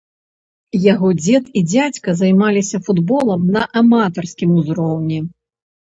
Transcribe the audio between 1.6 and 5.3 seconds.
дзядзька займаліся футболам на аматарскім узроўні.